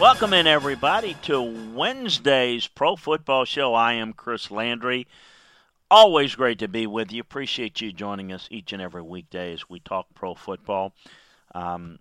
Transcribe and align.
Welcome 0.00 0.32
in, 0.32 0.46
everybody, 0.46 1.14
to 1.22 1.42
Wednesday's 1.74 2.68
Pro 2.68 2.94
Football 2.94 3.44
Show. 3.44 3.74
I 3.74 3.94
am 3.94 4.12
Chris 4.12 4.48
Landry. 4.48 5.08
Always 5.90 6.36
great 6.36 6.60
to 6.60 6.68
be 6.68 6.86
with 6.86 7.10
you. 7.10 7.20
Appreciate 7.20 7.80
you 7.80 7.92
joining 7.92 8.32
us 8.32 8.46
each 8.48 8.72
and 8.72 8.80
every 8.80 9.02
weekday 9.02 9.52
as 9.52 9.68
we 9.68 9.80
talk 9.80 10.06
pro 10.14 10.36
football. 10.36 10.94
Um, 11.52 11.98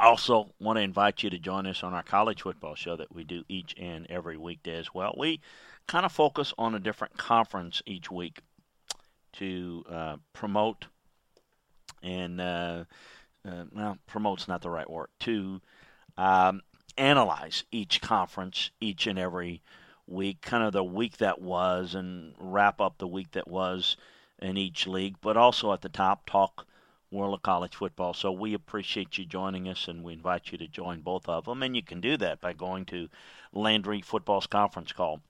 also, 0.00 0.50
want 0.58 0.78
to 0.78 0.82
invite 0.82 1.22
you 1.22 1.30
to 1.30 1.38
join 1.38 1.68
us 1.68 1.84
on 1.84 1.94
our 1.94 2.02
college 2.02 2.42
football 2.42 2.74
show 2.74 2.96
that 2.96 3.14
we 3.14 3.22
do 3.22 3.44
each 3.48 3.76
and 3.78 4.08
every 4.10 4.36
weekday 4.36 4.76
as 4.76 4.92
well. 4.92 5.14
We 5.16 5.40
kind 5.86 6.04
of 6.04 6.10
focus 6.10 6.52
on 6.58 6.74
a 6.74 6.80
different 6.80 7.16
conference 7.16 7.82
each 7.86 8.10
week 8.10 8.40
to 9.34 9.84
uh, 9.88 10.16
promote 10.32 10.86
and, 12.02 12.40
uh, 12.40 12.84
uh, 13.48 13.64
well, 13.72 13.96
promote's 14.08 14.48
not 14.48 14.60
the 14.60 14.70
right 14.70 14.90
word, 14.90 15.08
to 15.20 15.60
um, 16.16 16.62
analyze 16.96 17.64
each 17.72 18.00
conference 18.00 18.70
each 18.80 19.06
and 19.06 19.18
every 19.18 19.62
week, 20.06 20.40
kind 20.42 20.62
of 20.62 20.72
the 20.72 20.84
week 20.84 21.16
that 21.18 21.40
was, 21.40 21.94
and 21.94 22.34
wrap 22.38 22.80
up 22.80 22.98
the 22.98 23.08
week 23.08 23.32
that 23.32 23.48
was 23.48 23.96
in 24.40 24.56
each 24.56 24.86
league, 24.86 25.16
but 25.20 25.36
also 25.36 25.72
at 25.72 25.82
the 25.82 25.88
top, 25.88 26.26
talk 26.26 26.66
World 27.10 27.34
of 27.34 27.42
College 27.42 27.76
Football. 27.76 28.12
So 28.12 28.32
we 28.32 28.54
appreciate 28.54 29.16
you 29.16 29.24
joining 29.24 29.68
us, 29.68 29.88
and 29.88 30.02
we 30.02 30.12
invite 30.12 30.50
you 30.52 30.58
to 30.58 30.66
join 30.66 31.00
both 31.00 31.28
of 31.28 31.44
them. 31.44 31.62
And 31.62 31.76
you 31.76 31.82
can 31.82 32.00
do 32.00 32.16
that 32.16 32.40
by 32.40 32.52
going 32.52 32.84
to 32.86 33.08
Landry 33.52 34.02
Football's 34.02 34.46
conference 34.46 34.92
call 34.92 35.20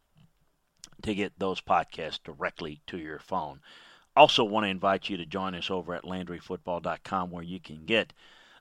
to 1.02 1.14
get 1.14 1.38
those 1.38 1.60
podcasts 1.60 2.22
directly 2.22 2.80
to 2.86 2.98
your 2.98 3.18
phone. 3.18 3.60
Also, 4.16 4.44
want 4.44 4.64
to 4.64 4.68
invite 4.70 5.08
you 5.08 5.16
to 5.16 5.26
join 5.26 5.54
us 5.54 5.70
over 5.70 5.94
at 5.94 6.04
LandryFootball.com, 6.04 7.30
where 7.30 7.42
you 7.42 7.60
can 7.60 7.84
get 7.84 8.12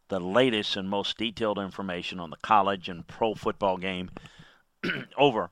the 0.10 0.20
latest 0.20 0.76
and 0.76 0.90
most 0.90 1.18
detailed 1.18 1.58
information 1.58 2.20
on 2.20 2.30
the 2.30 2.38
college 2.38 2.90
and 2.90 3.08
pro 3.08 3.34
football 3.34 3.78
game 3.78 4.10
over 5.18 5.50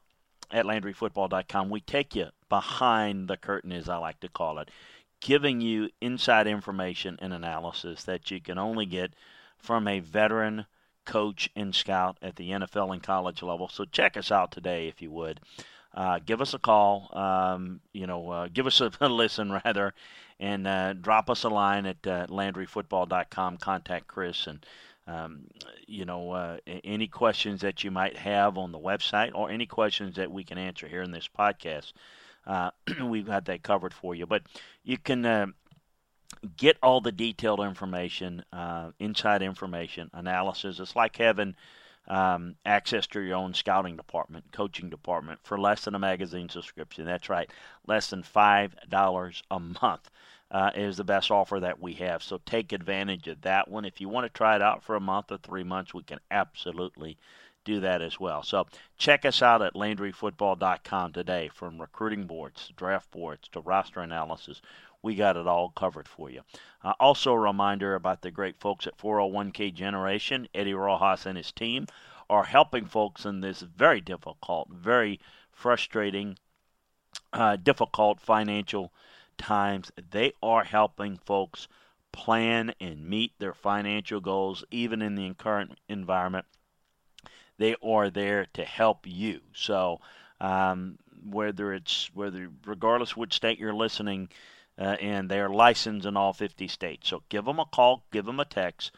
at 0.52 0.66
LandryFootball.com. 0.66 1.70
We 1.70 1.82
take 1.82 2.16
you 2.16 2.28
behind 2.50 3.28
the 3.28 3.38
curtain, 3.38 3.72
as 3.72 3.90
I 3.90 3.98
like 3.98 4.20
to 4.22 4.30
call 4.30 4.60
it, 4.60 4.70
giving 5.22 5.62
you 5.62 5.90
inside 6.02 6.48
information 6.48 7.18
and 7.22 7.34
analysis 7.34 8.04
that 8.04 8.30
you 8.32 8.42
can 8.42 8.58
only 8.58 8.86
get 8.86 9.14
from 9.58 9.88
a 9.88 10.00
veteran 10.00 10.66
coach 11.06 11.50
and 11.56 11.74
scout 11.74 12.18
at 12.22 12.36
the 12.36 12.52
NFL 12.52 12.94
and 12.94 13.04
college 13.04 13.42
level. 13.42 13.70
So 13.70 13.86
check 13.86 14.18
us 14.18 14.32
out 14.32 14.52
today, 14.52 14.88
if 14.88 15.02
you 15.02 15.12
would. 15.12 15.40
Uh, 15.94 16.20
give 16.26 16.42
us 16.42 16.54
a 16.54 16.60
call. 16.60 17.10
Um, 17.12 17.82
you 17.92 18.08
know, 18.08 18.30
uh, 18.30 18.48
give 18.52 18.68
us 18.68 18.82
a, 18.82 18.92
a 19.02 19.10
listen 19.10 19.52
rather, 19.52 19.94
and 20.41 20.68
uh, 20.68 20.94
drop 20.94 21.29
us 21.29 21.44
a 21.44 21.50
line 21.50 21.85
at 21.85 22.06
uh, 22.06 22.28
LandryFootball.com. 22.28 23.57
Contact 23.57 24.07
Chris 24.07 24.47
and. 24.47 24.66
Um, 25.07 25.47
you 25.88 26.06
know, 26.06 26.31
uh, 26.31 26.57
any 26.84 27.07
questions 27.07 27.62
that 27.62 27.84
you 27.84 27.90
might 27.90 28.16
have 28.16 28.57
on 28.59 28.72
the 28.72 28.79
website 28.79 29.31
or 29.34 29.50
any 29.50 29.66
questions 29.66 30.16
that 30.16 30.31
we 30.31 30.44
can 30.44 30.59
answer 30.59 30.88
here 30.88 31.02
in 31.02 31.12
this 31.12 31.28
podcast, 31.28 31.91
uh, 32.46 32.69
we've 33.03 33.25
got 33.25 33.46
that 33.46 33.63
covered 33.63 33.96
for 33.96 34.13
you. 34.13 34.28
But 34.28 34.44
you 34.84 35.00
can 35.00 35.25
uh, 35.25 35.47
get 36.58 36.78
all 36.81 37.02
the 37.02 37.12
detailed 37.12 37.59
information, 37.62 38.44
uh, 38.53 38.91
inside 39.00 39.41
information, 39.41 40.09
analysis. 40.13 40.79
It's 40.79 40.96
like 40.96 41.18
having 41.18 41.56
um, 42.08 42.56
access 42.66 43.08
to 43.08 43.22
your 43.22 43.38
own 43.38 43.54
scouting 43.54 43.96
department, 43.96 44.46
coaching 44.52 44.90
department 44.90 45.40
for 45.44 45.60
less 45.60 45.86
than 45.86 45.96
a 45.96 46.00
magazine 46.00 46.50
subscription. 46.50 47.06
That's 47.06 47.30
right, 47.30 47.50
less 47.88 48.10
than 48.10 48.24
$5 48.24 49.42
a 49.52 49.60
month 49.60 50.10
uh, 50.52 50.72
is 50.76 50.98
the 50.98 51.04
best 51.04 51.32
offer 51.32 51.60
that 51.60 51.80
we 51.80 51.94
have. 51.94 52.22
So 52.22 52.40
take 52.46 52.74
advantage 52.74 53.28
of 53.28 53.42
that 53.42 53.70
one. 53.70 53.86
If 53.86 54.02
you 54.02 54.10
want 54.10 54.26
to 54.26 54.38
try 54.38 54.56
it 54.56 54.62
out 54.62 54.84
for 54.84 54.96
a 54.96 55.02
month 55.02 55.32
or 55.32 55.38
three 55.38 55.64
months, 55.64 55.94
we 55.94 56.04
can 56.04 56.20
absolutely 56.30 57.18
do 57.64 57.80
that 57.80 58.02
as 58.02 58.20
well. 58.20 58.44
So 58.44 58.66
check 58.98 59.24
us 59.24 59.42
out 59.42 59.62
at 59.62 59.76
LandryFootball.com 59.76 61.14
today. 61.14 61.50
From 61.54 61.80
recruiting 61.80 62.26
boards, 62.26 62.68
to 62.68 62.74
draft 62.74 63.12
boards, 63.12 63.48
to 63.50 63.62
roster 63.62 64.02
analysis, 64.02 64.62
we 65.04 65.16
got 65.16 65.38
it 65.38 65.48
all 65.48 65.70
covered 65.70 66.08
for 66.08 66.30
you. 66.30 66.42
Uh, 66.84 66.94
also, 67.00 67.34
a 67.34 67.40
reminder 67.40 67.96
about 67.96 68.22
the 68.22 68.32
great 68.32 68.60
folks 68.60 68.88
at 68.88 68.98
401k 68.98 69.74
Generation. 69.74 70.48
Eddie 70.54 70.74
Rojas 70.74 71.26
and 71.26 71.38
his 71.38 71.52
team 71.52 71.88
are 72.30 72.44
helping 72.44 72.86
folks 72.86 73.26
in 73.26 73.42
this 73.42 73.62
very 73.62 74.02
difficult, 74.02 74.70
very 74.70 75.20
frustrating, 75.52 76.38
uh, 77.34 77.56
difficult 77.56 78.20
financial 78.20 78.92
times. 79.38 79.92
They 80.12 80.34
are 80.42 80.64
helping 80.64 81.18
folks 81.18 81.68
plan 82.12 82.74
and 82.80 83.06
meet 83.06 83.34
their 83.40 83.54
financial 83.54 84.20
goals, 84.20 84.64
even 84.72 85.02
in 85.02 85.16
the 85.16 85.34
current 85.34 85.78
environment. 85.88 86.46
They 87.58 87.76
are 87.84 88.10
there 88.10 88.48
to 88.54 88.66
help 88.66 89.06
you. 89.06 89.42
So, 89.54 90.00
um, 90.40 90.98
whether 91.24 91.74
it's 91.74 92.10
whether 92.14 92.50
regardless 92.66 93.16
which 93.16 93.36
state 93.36 93.60
you're 93.60 93.74
listening, 93.74 94.30
uh, 94.78 94.98
and 95.00 95.30
they 95.30 95.40
are 95.40 95.50
licensed 95.50 96.06
in 96.06 96.18
all 96.18 96.34
50 96.34 96.68
states. 96.68 97.09
So 97.09 97.24
give 97.30 97.46
them 97.46 97.59
a 97.59 97.66
call, 97.66 98.04
give 98.12 98.26
them 98.26 98.40
a 98.40 98.46
text, 98.46 98.92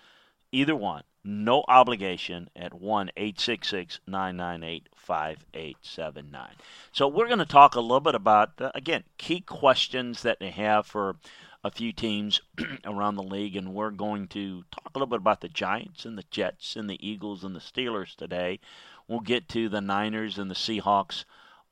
either 0.51 0.75
one. 0.75 1.03
No 1.25 1.63
obligation 1.69 2.49
at 2.53 2.73
1 2.73 3.11
866 3.15 4.01
998 4.05 4.89
5879. 4.93 6.49
So, 6.91 7.07
we're 7.07 7.27
going 7.27 7.39
to 7.39 7.45
talk 7.45 7.75
a 7.75 7.81
little 7.81 8.01
bit 8.01 8.15
about, 8.15 8.59
uh, 8.59 8.71
again, 8.75 9.03
key 9.17 9.39
questions 9.39 10.21
that 10.23 10.39
they 10.39 10.51
have 10.51 10.85
for 10.85 11.15
a 11.63 11.71
few 11.71 11.93
teams 11.93 12.41
around 12.85 13.15
the 13.15 13.23
league, 13.23 13.55
and 13.55 13.73
we're 13.73 13.91
going 13.91 14.27
to 14.29 14.63
talk 14.71 14.91
a 14.93 14.97
little 14.97 15.07
bit 15.07 15.19
about 15.19 15.41
the 15.41 15.49
Giants 15.49 16.05
and 16.05 16.17
the 16.17 16.25
Jets 16.29 16.75
and 16.75 16.89
the 16.89 17.05
Eagles 17.05 17.43
and 17.43 17.55
the 17.55 17.61
Steelers 17.61 18.15
today. 18.15 18.59
We'll 19.07 19.21
get 19.21 19.47
to 19.49 19.69
the 19.69 19.81
Niners 19.81 20.37
and 20.37 20.51
the 20.51 20.55
Seahawks 20.55 21.23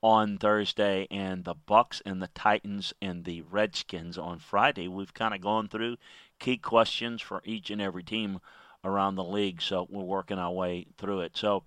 on 0.04 0.38
Thursday 0.38 1.08
and 1.12 1.44
the 1.44 1.56
Bucs 1.56 2.02
and 2.06 2.22
the 2.22 2.30
Titans 2.30 2.94
and 3.02 3.24
the 3.24 3.42
Redskins 3.44 4.18
on 4.18 4.40
Friday. 4.40 4.88
We've 4.88 5.14
kind 5.14 5.34
of 5.34 5.42
gone 5.42 5.68
through 5.68 5.98
key 6.40 6.58
questions 6.58 7.22
for 7.22 7.42
each 7.46 7.70
and 7.70 7.82
every 7.82 8.04
team 8.04 8.40
around 8.84 9.16
the 9.16 9.24
league. 9.24 9.62
So 9.62 9.88
we're 9.90 10.04
working 10.04 10.40
our 10.40 10.52
way 10.52 10.88
through 10.98 11.22
it. 11.22 11.38
So 11.38 11.64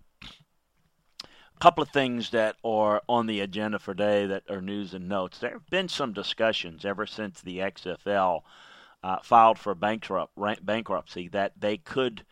a 1.22 1.60
couple 1.60 1.82
of 1.82 1.90
things 1.90 2.30
that 2.30 2.56
are 2.64 3.02
on 3.08 3.26
the 3.26 3.40
agenda 3.40 3.78
for 3.78 3.94
today 3.94 4.26
that 4.26 4.42
are 4.50 4.60
news 4.60 4.94
and 4.94 5.08
notes. 5.08 5.38
There 5.38 5.52
have 5.52 5.70
been 5.70 5.88
some 5.88 6.12
discussions 6.12 6.84
ever 6.84 7.06
since 7.06 7.40
the 7.40 7.58
XFL 7.58 8.40
uh, 9.04 9.18
filed 9.22 9.58
for 9.58 9.74
bankrupt, 9.74 10.32
bankruptcy 10.62 11.28
that 11.28 11.52
they 11.58 11.76
could, 11.76 12.24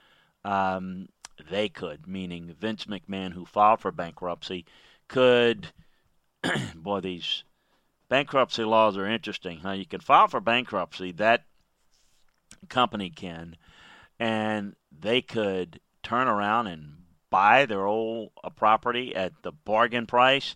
um, 0.45 1.09
they 1.51 1.69
could, 1.69 2.09
meaning 2.09 2.55
Vince 2.59 2.87
McMahon, 2.87 3.33
who 3.33 3.45
filed 3.45 3.81
for 3.81 3.93
bankruptcy, 3.93 4.65
could 5.07 5.69
boy, 6.75 7.01
these 7.01 7.45
bankruptcy 8.09 8.65
laws 8.65 8.97
are 8.97 9.07
interesting. 9.07 9.61
Now 9.63 9.73
you 9.73 9.87
can 9.87 10.01
file 10.01 10.29
for 10.29 10.41
bankruptcy. 10.41 11.13
That 11.13 11.45
company 12.69 13.11
can, 13.11 13.57
and 14.19 14.75
they 14.97 15.23
could 15.23 15.81
turn 16.03 16.29
around 16.29 16.67
and 16.67 16.97
buy 17.31 17.67
their 17.67 17.87
old 17.87 18.31
uh, 18.45 18.51
property 18.51 19.15
at 19.15 19.33
the 19.43 19.53
bargain 19.53 20.07
price. 20.07 20.55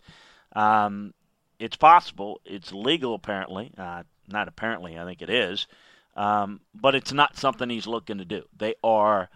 Um, 0.55 1.15
it's 1.59 1.77
possible. 1.77 2.41
It's 2.45 2.73
legal, 2.73 3.15
apparently. 3.15 3.73
Uh, 3.77 4.03
not 4.29 4.49
apparently, 4.49 4.99
I 4.99 5.05
think 5.05 5.23
it 5.23 5.31
is. 5.31 5.67
Um, 6.17 6.61
but 6.75 6.95
it's 6.95 7.13
not 7.13 7.37
something 7.37 7.71
he's 7.71 7.87
looking 7.87 8.19
to 8.19 8.25
do. 8.25 8.45
They 8.57 8.75
are 8.83 9.29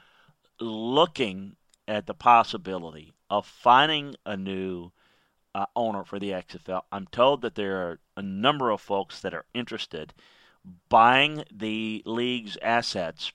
looking 0.60 1.56
at 1.88 2.06
the 2.06 2.14
possibility 2.14 3.12
of 3.28 3.46
finding 3.46 4.16
a 4.24 4.36
new 4.36 4.92
uh, 5.54 5.66
owner 5.74 6.04
for 6.04 6.18
the 6.18 6.30
XFL. 6.30 6.82
I'm 6.92 7.06
told 7.06 7.42
that 7.42 7.54
there 7.54 7.76
are 7.76 7.98
a 8.16 8.22
number 8.22 8.70
of 8.70 8.80
folks 8.80 9.20
that 9.20 9.34
are 9.34 9.46
interested 9.54 10.12
buying 10.88 11.44
the 11.50 12.02
league's 12.04 12.56
assets 12.62 13.32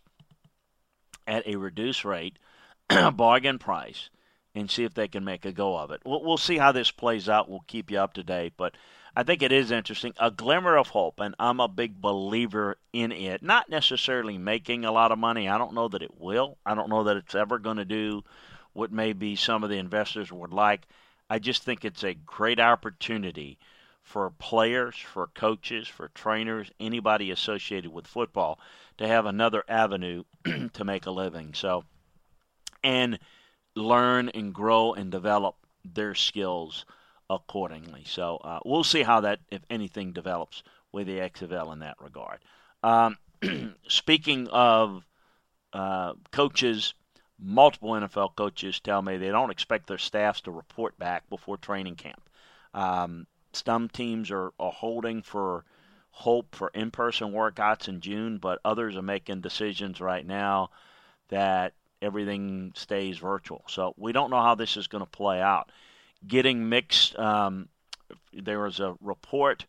at 1.27 1.47
a 1.47 1.55
reduced 1.55 2.05
rate, 2.05 2.37
bargain 3.13 3.57
price, 3.57 4.09
and 4.53 4.69
see 4.69 4.83
if 4.83 4.93
they 4.93 5.07
can 5.07 5.25
make 5.25 5.43
a 5.45 5.51
go 5.51 5.77
of 5.77 5.91
it. 5.91 6.01
We'll, 6.05 6.23
we'll 6.23 6.37
see 6.37 6.57
how 6.57 6.71
this 6.71 6.91
plays 6.91 7.27
out. 7.27 7.49
We'll 7.49 7.63
keep 7.67 7.91
you 7.91 7.99
up 7.99 8.13
to 8.13 8.23
date, 8.23 8.53
but 8.55 8.75
I 9.15 9.23
think 9.23 9.41
it 9.41 9.51
is 9.51 9.71
interesting. 9.71 10.13
A 10.19 10.29
glimmer 10.29 10.75
of 10.75 10.89
hope, 10.89 11.19
and 11.19 11.35
I'm 11.39 11.59
a 11.59 11.67
big 11.67 12.01
believer 12.01 12.77
in 12.93 13.11
it. 13.11 13.41
Not 13.41 13.69
necessarily 13.69 14.37
making 14.37 14.85
a 14.85 14.91
lot 14.91 15.11
of 15.11 15.17
money. 15.17 15.47
I 15.47 15.57
don't 15.57 15.73
know 15.73 15.87
that 15.87 16.03
it 16.03 16.19
will. 16.19 16.57
I 16.65 16.75
don't 16.75 16.89
know 16.89 17.05
that 17.05 17.17
it's 17.17 17.35
ever 17.35 17.57
going 17.57 17.77
to 17.77 17.85
do 17.85 18.23
what 18.73 18.91
maybe 18.91 19.35
some 19.37 19.63
of 19.63 19.69
the 19.69 19.77
investors 19.77 20.31
would 20.31 20.53
like. 20.53 20.85
I 21.29 21.39
just 21.39 21.63
think 21.63 21.83
it's 21.83 22.03
a 22.03 22.13
great 22.13 22.59
opportunity 22.59 23.57
for 24.03 24.29
players, 24.29 24.95
for 24.95 25.27
coaches, 25.27 25.87
for 25.87 26.09
trainers, 26.09 26.69
anybody 26.79 27.31
associated 27.31 27.91
with 27.91 28.05
football 28.05 28.59
to 28.97 29.07
have 29.07 29.25
another 29.25 29.63
avenue 29.67 30.23
to 30.73 30.83
make 30.83 31.05
a 31.07 31.11
living. 31.11 31.53
So, 31.53 31.83
and 32.83 33.17
learn 33.75 34.29
and 34.29 34.53
grow 34.53 34.93
and 34.93 35.11
develop 35.11 35.55
their 35.83 36.13
skills 36.13 36.85
accordingly. 37.29 38.03
So 38.05 38.37
uh, 38.37 38.59
we'll 38.63 38.83
see 38.83 39.01
how 39.01 39.21
that, 39.21 39.39
if 39.49 39.61
anything, 39.69 40.13
develops 40.13 40.63
with 40.91 41.07
the 41.07 41.17
XFL 41.17 41.73
in 41.73 41.79
that 41.79 41.97
regard. 41.99 42.39
Um, 42.83 43.17
speaking 43.87 44.47
of 44.49 45.03
uh, 45.73 46.13
coaches, 46.31 46.93
multiple 47.39 47.91
NFL 47.91 48.35
coaches 48.35 48.79
tell 48.79 49.01
me 49.01 49.17
they 49.17 49.29
don't 49.29 49.51
expect 49.51 49.87
their 49.87 49.97
staffs 49.97 50.41
to 50.41 50.51
report 50.51 50.97
back 50.97 51.29
before 51.29 51.57
training 51.57 51.95
camp. 51.95 52.21
Um, 52.73 53.27
some 53.53 53.89
teams 53.89 54.31
are, 54.31 54.51
are 54.59 54.71
holding 54.71 55.21
for 55.21 55.65
hope 56.11 56.55
for 56.55 56.71
in 56.73 56.91
person 56.91 57.31
workouts 57.31 57.89
in 57.89 57.99
June, 57.99 58.37
but 58.37 58.59
others 58.63 58.95
are 58.95 59.01
making 59.01 59.41
decisions 59.41 59.99
right 59.99 60.25
now 60.25 60.69
that 61.29 61.73
everything 62.01 62.71
stays 62.75 63.17
virtual. 63.17 63.63
So 63.67 63.93
we 63.97 64.11
don't 64.11 64.29
know 64.29 64.41
how 64.41 64.55
this 64.55 64.77
is 64.77 64.87
going 64.87 65.03
to 65.03 65.09
play 65.09 65.41
out. 65.41 65.71
Getting 66.25 66.69
mixed, 66.69 67.17
um, 67.17 67.67
there 68.31 68.59
was 68.59 68.79
a 68.79 68.95
report, 69.01 69.65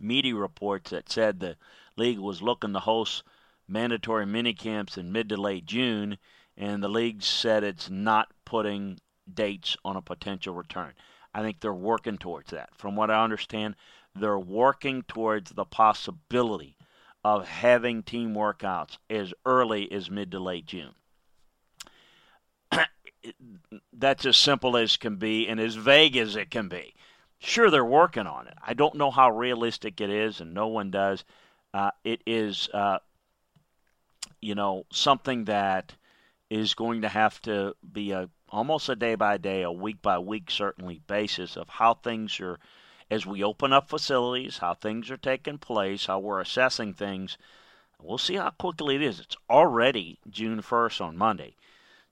media 0.00 0.34
reports, 0.34 0.90
that 0.90 1.10
said 1.10 1.40
the 1.40 1.56
league 1.96 2.18
was 2.18 2.42
looking 2.42 2.72
to 2.72 2.80
host 2.80 3.22
mandatory 3.68 4.26
mini 4.26 4.54
camps 4.54 4.96
in 4.96 5.12
mid 5.12 5.28
to 5.28 5.36
late 5.36 5.66
June, 5.66 6.16
and 6.56 6.82
the 6.82 6.88
league 6.88 7.22
said 7.22 7.64
it's 7.64 7.90
not 7.90 8.32
putting 8.44 8.98
dates 9.32 9.76
on 9.84 9.96
a 9.96 10.02
potential 10.02 10.54
return. 10.54 10.92
I 11.34 11.42
think 11.42 11.60
they're 11.60 11.72
working 11.72 12.18
towards 12.18 12.50
that. 12.50 12.70
From 12.76 12.94
what 12.94 13.10
I 13.10 13.24
understand, 13.24 13.74
they're 14.14 14.38
working 14.38 15.02
towards 15.02 15.50
the 15.50 15.64
possibility 15.64 16.76
of 17.24 17.48
having 17.48 18.02
team 18.02 18.34
workouts 18.34 18.98
as 19.10 19.34
early 19.44 19.90
as 19.90 20.10
mid 20.10 20.30
to 20.30 20.38
late 20.38 20.66
June. 20.66 20.94
That's 23.92 24.26
as 24.26 24.36
simple 24.36 24.76
as 24.76 24.96
can 24.96 25.16
be 25.16 25.48
and 25.48 25.58
as 25.58 25.74
vague 25.74 26.16
as 26.16 26.36
it 26.36 26.50
can 26.50 26.68
be. 26.68 26.94
Sure, 27.38 27.70
they're 27.70 27.84
working 27.84 28.26
on 28.26 28.46
it. 28.46 28.54
I 28.64 28.74
don't 28.74 28.94
know 28.94 29.10
how 29.10 29.30
realistic 29.30 30.00
it 30.00 30.10
is, 30.10 30.40
and 30.40 30.54
no 30.54 30.68
one 30.68 30.90
does. 30.90 31.24
Uh, 31.72 31.90
it 32.04 32.22
is, 32.26 32.68
uh, 32.72 32.98
you 34.40 34.54
know, 34.54 34.86
something 34.90 35.44
that 35.46 35.94
is 36.60 36.74
going 36.74 37.02
to 37.02 37.08
have 37.08 37.40
to 37.42 37.74
be 37.92 38.12
a 38.12 38.28
almost 38.48 38.88
a 38.88 38.94
day 38.94 39.16
by 39.16 39.36
day, 39.36 39.62
a 39.62 39.72
week 39.72 40.00
by 40.00 40.18
week, 40.18 40.50
certainly 40.50 41.00
basis 41.08 41.56
of 41.56 41.68
how 41.68 41.94
things 41.94 42.38
are 42.38 42.58
as 43.10 43.26
we 43.26 43.42
open 43.42 43.72
up 43.72 43.88
facilities, 43.88 44.58
how 44.58 44.72
things 44.72 45.10
are 45.10 45.16
taking 45.16 45.58
place, 45.58 46.06
how 46.06 46.20
we're 46.20 46.40
assessing 46.40 46.94
things. 46.94 47.36
We'll 48.00 48.18
see 48.18 48.36
how 48.36 48.50
quickly 48.50 48.94
it 48.94 49.02
is. 49.02 49.18
It's 49.18 49.36
already 49.50 50.18
June 50.30 50.62
1st 50.62 51.00
on 51.00 51.16
Monday. 51.16 51.56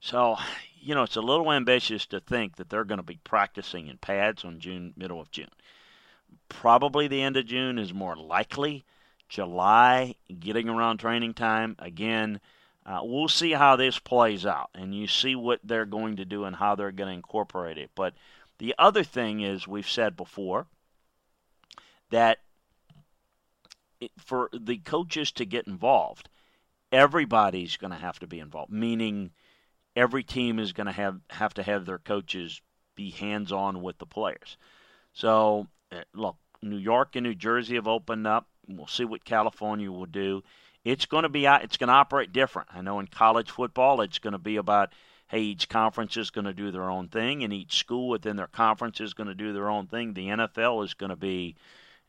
So, 0.01 0.35
you 0.79 0.93
know, 0.93 1.03
it's 1.03 1.15
a 1.15 1.21
little 1.21 1.51
ambitious 1.51 2.05
to 2.07 2.19
think 2.19 2.57
that 2.57 2.69
they're 2.69 2.83
going 2.83 2.97
to 2.97 3.03
be 3.03 3.19
practicing 3.23 3.87
in 3.87 3.97
pads 3.97 4.43
on 4.43 4.59
June, 4.59 4.93
middle 4.97 5.21
of 5.21 5.31
June. 5.31 5.51
Probably 6.49 7.07
the 7.07 7.21
end 7.21 7.37
of 7.37 7.45
June 7.45 7.79
is 7.79 7.93
more 7.93 8.17
likely. 8.17 8.83
July, 9.29 10.15
getting 10.39 10.67
around 10.67 10.97
training 10.97 11.33
time, 11.33 11.77
again, 11.79 12.41
uh, 12.85 12.99
we'll 13.01 13.29
see 13.29 13.51
how 13.51 13.75
this 13.75 13.97
plays 13.99 14.45
out, 14.45 14.69
and 14.75 14.93
you 14.93 15.07
see 15.07 15.35
what 15.35 15.59
they're 15.63 15.85
going 15.85 16.17
to 16.17 16.25
do 16.25 16.43
and 16.43 16.55
how 16.55 16.75
they're 16.75 16.91
going 16.91 17.07
to 17.07 17.13
incorporate 17.13 17.77
it. 17.77 17.91
But 17.95 18.13
the 18.57 18.75
other 18.77 19.03
thing 19.03 19.41
is, 19.41 19.67
we've 19.67 19.89
said 19.89 20.17
before 20.17 20.67
that 22.09 22.39
it, 24.01 24.11
for 24.17 24.49
the 24.53 24.77
coaches 24.77 25.31
to 25.33 25.45
get 25.45 25.65
involved, 25.65 26.27
everybody's 26.91 27.77
going 27.77 27.91
to 27.91 27.97
have 27.97 28.19
to 28.19 28.27
be 28.27 28.39
involved. 28.39 28.71
Meaning, 28.71 29.31
every 29.95 30.23
team 30.23 30.59
is 30.59 30.73
going 30.73 30.87
to 30.87 30.93
have 30.93 31.21
have 31.29 31.53
to 31.53 31.63
have 31.63 31.85
their 31.85 31.99
coaches 31.99 32.61
be 32.95 33.11
hands 33.11 33.51
on 33.51 33.81
with 33.81 33.97
the 33.97 34.05
players. 34.05 34.57
So, 35.13 35.67
uh, 35.91 36.01
look, 36.13 36.35
New 36.61 36.77
York 36.77 37.15
and 37.15 37.23
New 37.23 37.35
Jersey 37.35 37.75
have 37.75 37.87
opened 37.87 38.27
up. 38.27 38.47
We'll 38.67 38.87
see 38.87 39.05
what 39.05 39.23
California 39.23 39.89
will 39.89 40.05
do 40.05 40.43
it's 40.83 41.05
going 41.05 41.23
to 41.23 41.29
be 41.29 41.45
it's 41.45 41.77
going 41.77 41.87
to 41.87 41.93
operate 41.93 42.33
different. 42.33 42.69
I 42.73 42.81
know 42.81 42.99
in 42.99 43.07
college 43.07 43.51
football, 43.51 44.01
it's 44.01 44.19
going 44.19 44.33
to 44.33 44.39
be 44.39 44.57
about 44.57 44.93
hey, 45.29 45.41
each 45.41 45.69
conference 45.69 46.15
is 46.17 46.29
going 46.29 46.45
to 46.45 46.53
do 46.53 46.69
their 46.71 46.89
own 46.89 47.07
thing, 47.07 47.43
and 47.43 47.51
each 47.51 47.77
school 47.77 48.09
within 48.09 48.35
their 48.35 48.47
conference 48.47 48.99
is 48.99 49.13
going 49.13 49.27
to 49.27 49.35
do 49.35 49.53
their 49.53 49.69
own 49.69 49.87
thing. 49.87 50.13
The 50.13 50.27
NFL 50.27 50.83
is 50.83 50.93
going 50.93 51.09
to 51.09 51.15
be 51.15 51.55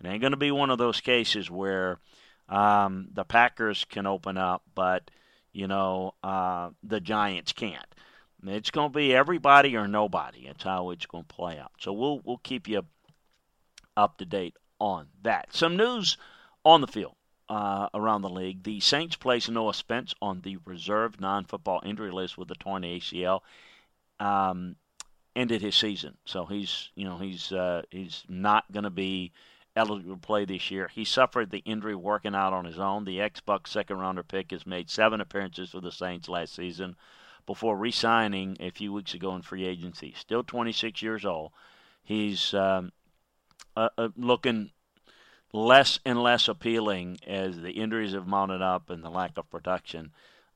it 0.00 0.06
ain't 0.06 0.20
going 0.20 0.32
to 0.32 0.36
be 0.36 0.50
one 0.50 0.70
of 0.70 0.78
those 0.78 1.00
cases 1.00 1.50
where 1.50 1.98
um, 2.48 3.08
the 3.12 3.24
Packers 3.24 3.86
can 3.88 4.06
open 4.06 4.36
up, 4.36 4.62
but 4.74 5.10
you 5.52 5.69
know 5.69 6.14
uh, 6.22 6.70
the 6.82 7.00
Giants 7.00 7.52
can't. 7.52 7.86
It's 8.46 8.70
going 8.70 8.93
to 8.93 8.98
be 8.98 9.14
everybody 9.14 9.74
or 9.74 9.88
nobody. 9.88 10.46
It's 10.46 10.64
how 10.64 10.90
it's 10.90 11.06
going 11.06 11.24
to 11.24 11.34
play 11.34 11.58
out. 11.58 11.72
So 11.78 11.93
we'll 11.93 12.20
we'll 12.24 12.38
keep 12.38 12.69
you 12.69 12.82
up 13.96 14.19
to 14.19 14.26
date 14.26 14.56
on 14.81 15.06
that. 15.22 15.54
Some 15.54 15.76
news 15.76 16.19
on 16.64 16.81
the 16.81 16.88
field 16.88 17.14
uh, 17.48 17.89
around 17.94 18.22
the 18.22 18.29
league. 18.29 18.63
The 18.63 18.81
Saints 18.81 19.17
placed 19.17 19.51
Noah 19.51 19.74
Spence 19.74 20.15
on 20.22 20.41
the 20.41 20.58
reserve 20.65 21.20
non-football 21.20 21.82
injury 21.84 22.10
list 22.10 22.39
with 22.39 22.51
a 22.51 22.55
torn 22.55 22.82
ACL. 22.82 23.41
Um, 24.20 24.77
ended 25.36 25.60
his 25.60 25.74
season, 25.74 26.17
so 26.24 26.46
he's 26.46 26.91
you 26.94 27.05
know 27.05 27.19
he's 27.19 27.53
uh, 27.53 27.82
he's 27.91 28.22
not 28.29 28.70
going 28.72 28.84
to 28.84 28.91
be 28.91 29.32
eligible 29.77 30.15
to 30.15 30.20
play 30.20 30.44
this 30.44 30.70
year. 30.70 30.89
He 30.93 31.05
suffered 31.05 31.51
the 31.51 31.63
injury 31.65 31.96
working 31.96 32.34
out 32.34 32.53
on 32.53 32.65
his 32.65 32.79
own. 32.79 33.05
The 33.05 33.20
ex-Buc 33.20 33.67
second-rounder 33.67 34.22
pick 34.22 34.53
has 34.53 34.67
made 34.67 34.89
seven 34.89 35.20
appearances 35.20 35.70
for 35.70 35.81
the 35.81 35.91
Saints 35.91 36.29
last 36.29 36.55
season 36.55 36.94
before 37.44 37.77
re-signing 37.77 38.56
a 38.60 38.70
few 38.70 38.93
weeks 38.93 39.15
ago 39.15 39.34
in 39.34 39.43
free 39.43 39.65
agency. 39.65 40.15
Still 40.17 40.44
26 40.44 41.03
years 41.03 41.24
old. 41.24 41.51
He's 42.05 42.55
um, 42.55 42.93
uh, 43.77 43.89
uh, 43.98 44.08
looking 44.17 44.70
less 45.55 46.01
and 46.05 46.20
less 46.20 46.49
appealing 46.49 47.17
as 47.25 47.61
the 47.61 47.70
injuries 47.70 48.13
have 48.13 48.27
mounted 48.27 48.61
up 48.61 48.91
and 48.91 49.05
the 49.05 49.08
lack 49.08 49.39
of 49.39 49.49
production 49.51 50.11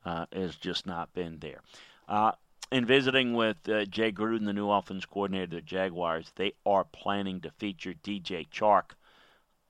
uh, 0.04 0.26
has 0.32 0.56
just 0.56 0.86
not 0.86 1.14
been 1.14 1.38
there. 1.38 1.60
Uh, 2.08 2.32
in 2.72 2.84
visiting 2.84 3.32
with 3.32 3.56
uh, 3.68 3.84
Jay 3.84 4.10
Gruden, 4.10 4.44
the 4.44 4.52
new 4.52 4.68
offense 4.68 5.06
coordinator 5.06 5.44
of 5.44 5.50
the 5.50 5.60
Jaguars, 5.60 6.32
they 6.34 6.52
are 6.66 6.82
planning 6.82 7.40
to 7.42 7.50
feature 7.52 7.94
DJ 8.02 8.48
Chark 8.48 8.96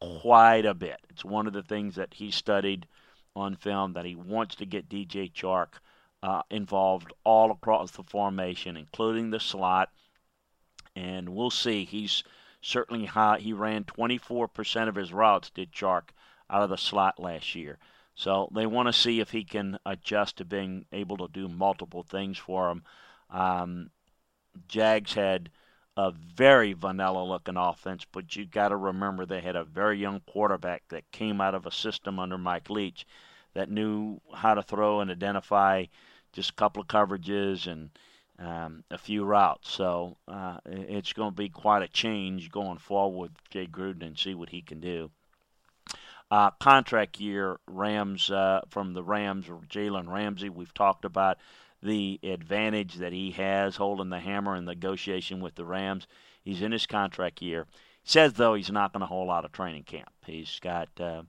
quite 0.00 0.64
a 0.64 0.72
bit. 0.72 0.98
It's 1.10 1.26
one 1.26 1.46
of 1.46 1.52
the 1.52 1.62
things 1.62 1.96
that 1.96 2.14
he 2.14 2.30
studied 2.30 2.86
on 3.36 3.54
film 3.54 3.92
that 3.92 4.06
he 4.06 4.16
wants 4.16 4.54
to 4.56 4.66
get 4.66 4.88
DJ 4.88 5.30
Chark 5.30 5.74
uh, 6.22 6.40
involved 6.50 7.12
all 7.22 7.50
across 7.50 7.90
the 7.90 8.02
formation, 8.02 8.78
including 8.78 9.28
the 9.28 9.40
slot. 9.40 9.90
And 10.96 11.28
we'll 11.28 11.50
see. 11.50 11.84
He's 11.84 12.24
certainly 12.60 13.06
high. 13.06 13.38
He 13.38 13.52
ran 13.52 13.84
24% 13.84 14.88
of 14.88 14.94
his 14.94 15.12
routes, 15.12 15.50
did 15.50 15.72
Chark, 15.72 16.10
out 16.50 16.62
of 16.62 16.70
the 16.70 16.76
slot 16.76 17.18
last 17.18 17.54
year. 17.54 17.78
So 18.14 18.48
they 18.52 18.66
want 18.66 18.88
to 18.88 18.92
see 18.92 19.20
if 19.20 19.30
he 19.30 19.44
can 19.44 19.78
adjust 19.86 20.38
to 20.38 20.44
being 20.44 20.86
able 20.92 21.16
to 21.18 21.28
do 21.28 21.48
multiple 21.48 22.02
things 22.02 22.36
for 22.36 22.70
him. 22.70 22.82
Um, 23.30 23.90
Jags 24.66 25.14
had 25.14 25.50
a 25.96 26.10
very 26.10 26.72
vanilla 26.72 27.24
looking 27.24 27.56
offense, 27.56 28.06
but 28.10 28.34
you 28.34 28.46
got 28.46 28.68
to 28.68 28.76
remember 28.76 29.24
they 29.24 29.40
had 29.40 29.56
a 29.56 29.64
very 29.64 29.98
young 29.98 30.20
quarterback 30.20 30.82
that 30.88 31.10
came 31.12 31.40
out 31.40 31.54
of 31.54 31.66
a 31.66 31.72
system 31.72 32.18
under 32.18 32.38
Mike 32.38 32.70
Leach 32.70 33.06
that 33.54 33.70
knew 33.70 34.20
how 34.32 34.54
to 34.54 34.62
throw 34.62 35.00
and 35.00 35.10
identify 35.10 35.84
just 36.32 36.50
a 36.50 36.54
couple 36.54 36.82
of 36.82 36.88
coverages 36.88 37.66
and 37.66 37.90
um, 38.38 38.84
a 38.90 38.98
few 38.98 39.24
routes. 39.24 39.70
So 39.70 40.16
uh, 40.26 40.58
it's 40.66 41.12
going 41.12 41.30
to 41.30 41.36
be 41.36 41.48
quite 41.48 41.82
a 41.82 41.88
change 41.88 42.50
going 42.50 42.78
forward 42.78 43.32
Jay 43.50 43.66
Gruden 43.66 44.02
and 44.02 44.18
see 44.18 44.34
what 44.34 44.50
he 44.50 44.62
can 44.62 44.80
do. 44.80 45.10
Uh, 46.30 46.50
contract 46.60 47.18
year 47.20 47.58
Rams 47.66 48.30
uh, 48.30 48.60
from 48.68 48.92
the 48.92 49.02
Rams, 49.02 49.46
Jalen 49.46 50.12
Ramsey. 50.12 50.50
We've 50.50 50.74
talked 50.74 51.04
about 51.04 51.38
the 51.82 52.20
advantage 52.22 52.96
that 52.96 53.12
he 53.12 53.30
has 53.32 53.76
holding 53.76 54.10
the 54.10 54.20
hammer 54.20 54.56
in 54.56 54.64
negotiation 54.64 55.40
with 55.40 55.54
the 55.54 55.64
Rams. 55.64 56.06
He's 56.42 56.60
in 56.60 56.72
his 56.72 56.86
contract 56.86 57.40
year. 57.40 57.66
Says 58.04 58.34
though 58.34 58.54
he's 58.54 58.70
not 58.70 58.92
going 58.92 59.00
to 59.00 59.06
hold 59.06 59.30
out 59.30 59.44
of 59.44 59.52
training 59.52 59.84
camp. 59.84 60.10
He's 60.26 60.58
got 60.60 60.88
uh, 61.00 61.22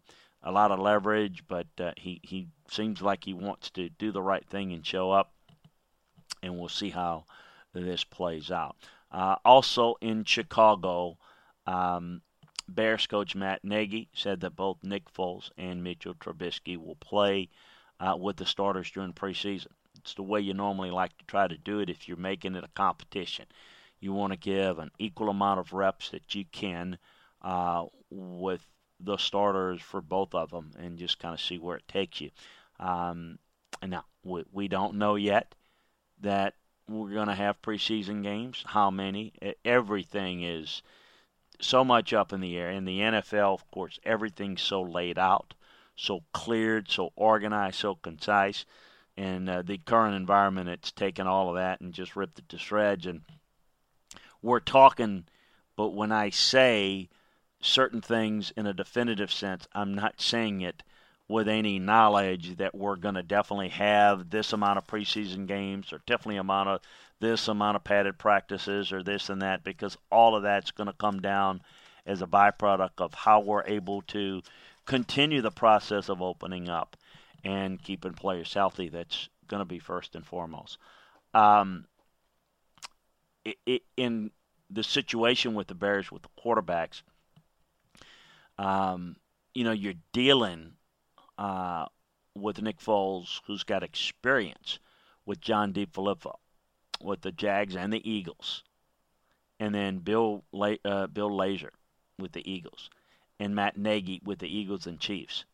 a 0.44 0.52
lot 0.52 0.72
of 0.72 0.80
leverage, 0.80 1.44
but 1.48 1.68
uh, 1.80 1.92
he 1.98 2.20
he 2.24 2.48
seems 2.70 3.02
like 3.02 3.24
he 3.24 3.34
wants 3.34 3.70
to 3.72 3.90
do 3.90 4.12
the 4.12 4.22
right 4.22 4.46
thing 4.46 4.72
and 4.74 4.86
show 4.86 5.12
up. 5.12 5.34
And 6.42 6.58
we'll 6.58 6.70
see 6.70 6.90
how 6.90 7.26
this 7.74 8.04
plays 8.04 8.52
out. 8.52 8.76
Uh, 9.12 9.36
also 9.44 9.96
in 10.02 10.24
Chicago, 10.24 11.18
um, 11.66 12.22
Bears 12.68 13.08
coach 13.08 13.36
Matt 13.36 13.64
Nagy 13.64 14.10
said 14.14 14.42
that 14.42 14.56
both 14.56 14.84
Nick 14.84 15.12
Foles 15.12 15.50
and 15.58 15.84
Mitchell 15.84 16.14
Trubisky 16.14 16.78
will 16.78 16.96
play 16.96 17.50
uh, 18.00 18.16
with 18.18 18.38
the 18.38 18.46
starters 18.46 18.92
during 18.92 19.14
preseason. 19.14 19.68
It's 19.98 20.14
the 20.14 20.24
way 20.24 20.40
you 20.40 20.54
normally 20.54 20.92
like 20.92 21.18
to 21.18 21.26
try 21.26 21.48
to 21.48 21.58
do 21.58 21.80
it 21.80 21.90
if 21.90 22.08
you're 22.08 22.18
making 22.18 22.56
it 22.56 22.64
a 22.64 22.70
competition. 22.76 23.46
You 24.00 24.14
want 24.14 24.34
to 24.34 24.40
give 24.40 24.80
an 24.80 24.92
equal 24.98 25.30
amount 25.30 25.60
of 25.60 25.74
reps 25.74 26.10
that 26.12 26.34
you 26.34 26.46
can 26.52 26.98
uh, 27.42 27.86
with 28.10 28.66
the 29.00 29.18
starters 29.18 29.82
for 29.82 30.02
both 30.02 30.34
of 30.34 30.52
them 30.52 30.72
and 30.78 30.98
just 30.98 31.20
kind 31.20 31.34
of 31.34 31.42
see 31.42 31.58
where 31.58 31.78
it 31.78 31.88
takes 31.88 32.22
you. 32.22 32.30
Um, 32.80 33.40
and 33.82 33.92
now, 33.92 34.06
we, 34.24 34.44
we 34.52 34.68
don't 34.68 34.96
know 34.96 35.16
yet 35.16 35.54
that 36.22 36.56
we're 36.88 37.14
going 37.14 37.28
to 37.28 37.36
have 37.36 37.62
preseason 37.62 38.24
games. 38.24 38.64
How 38.68 38.90
many? 38.90 39.34
Everything 39.64 40.44
is 40.44 40.82
so 41.62 41.84
much 41.84 42.14
up 42.14 42.34
in 42.34 42.42
the 42.42 42.58
air. 42.58 42.72
In 42.72 42.86
the 42.86 43.00
NFL, 43.00 43.54
of 43.54 43.70
course, 43.72 44.00
everything's 44.04 44.62
so 44.62 44.82
laid 44.82 45.18
out, 45.18 45.54
so 45.96 46.22
cleared, 46.34 46.90
so 46.90 47.12
organized, 47.16 47.80
so 47.80 47.96
concise. 47.96 48.66
And 49.18 49.50
uh, 49.50 49.62
the 49.62 49.78
current 49.78 50.16
environment, 50.16 50.70
it's 50.70 50.92
taken 50.92 51.28
all 51.28 51.50
of 51.50 51.56
that 51.56 51.82
and 51.82 51.94
just 51.94 52.16
ripped 52.16 52.40
it 52.40 52.50
to 52.50 52.58
shreds. 52.58 53.06
And 53.06 53.22
we're 54.42 54.62
talking, 54.62 55.26
but 55.76 55.90
when 55.90 56.12
I 56.12 56.30
say 56.30 57.10
certain 57.62 58.02
things 58.02 58.52
in 58.56 58.66
a 58.66 58.74
definitive 58.74 59.32
sense, 59.32 59.68
I'm 59.74 59.94
not 59.94 60.22
saying 60.22 60.62
it 60.62 60.84
with 61.30 61.48
any 61.48 61.78
knowledge 61.78 62.58
that 62.58 62.76
we're 62.76 62.96
going 62.96 63.16
to 63.16 63.24
definitely 63.24 63.70
have 63.70 64.32
this 64.32 64.52
amount 64.52 64.80
of 64.80 64.88
preseason 64.88 65.48
games 65.48 65.94
or 65.94 66.02
definitely 66.08 66.38
amount 66.38 66.68
of 66.68 66.82
this 67.22 67.48
amount 67.48 67.76
of 67.76 67.84
padded 67.84 68.18
practices 68.18 68.92
or 68.92 69.04
this 69.04 69.30
and 69.30 69.42
that 69.42 69.64
because 69.64 69.96
all 70.12 70.36
of 70.36 70.44
that's 70.44 70.72
going 70.72 70.88
to 70.88 70.94
come 70.94 71.22
down 71.22 71.62
as 72.06 72.22
a 72.22 72.28
byproduct 72.28 72.98
of 72.98 73.14
how 73.14 73.40
we're 73.40 73.64
able 73.66 74.02
to 74.02 74.42
continue 74.86 75.42
the 75.42 75.52
process 75.52 76.10
of 76.10 76.22
opening 76.22 76.68
up 76.68 76.98
and 77.44 77.82
keeping 77.84 78.14
players 78.14 78.54
healthy. 78.54 78.90
That's 78.90 79.30
going 79.48 79.62
to 79.62 79.66
be 79.66 79.80
first 79.80 80.16
and 80.16 80.26
foremost. 80.26 80.80
Um, 81.36 81.86
it, 83.46 83.58
it, 83.68 83.82
in 83.96 84.32
the 84.72 84.84
situation 84.84 85.54
with 85.54 85.68
the 85.68 85.76
Bears 85.76 86.12
with 86.12 86.24
the 86.24 86.30
quarterbacks, 86.44 87.04
um, 88.58 89.16
you 89.54 89.64
know, 89.64 89.72
you're 89.72 89.94
dealing 90.12 90.74
uh, 91.40 91.86
with 92.36 92.62
Nick 92.62 92.80
Foles, 92.80 93.40
who's 93.48 93.64
got 93.64 93.82
experience 93.82 94.78
with 95.26 95.40
John 95.40 95.72
DeFilippo, 95.74 96.36
with 97.02 97.22
the 97.22 97.32
Jags 97.32 97.76
and 97.76 97.94
the 97.94 98.08
Eagles, 98.08 98.64
and 99.60 99.74
then 99.74 100.00
Bill 100.00 100.44
uh, 100.54 101.08
Bill 101.08 101.32
Lazor 101.32 101.72
with 102.20 102.34
the 102.34 102.50
Eagles, 102.50 102.90
and 103.40 103.56
Matt 103.56 103.78
Nagy 103.78 104.22
with 104.24 104.40
the 104.40 104.54
Eagles 104.54 104.86
and 104.86 105.00
Chiefs. 105.00 105.46